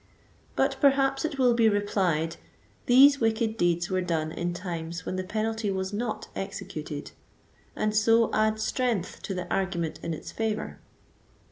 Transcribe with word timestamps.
But 0.55 0.77
perhaps 0.81 1.25
it 1.25 1.37
will 1.37 1.53
be 1.53 1.69
replied, 1.69 2.37
these 2.87 3.19
wicked 3.21 3.55
deeds 3.55 3.87
were 3.91 4.01
done 4.01 4.31
in 4.31 4.51
times 4.51 5.05
when 5.05 5.15
the 5.15 5.23
penalty 5.23 5.69
was 5.69 5.93
not 5.93 6.27
executed, 6.35 7.11
and 7.75 7.95
so 7.95 8.33
add 8.33 8.59
strength 8.59 9.21
to 9.21 9.35
the 9.35 9.45
argument 9.53 9.99
in 10.01 10.15
its 10.15 10.31
favor. 10.31 10.79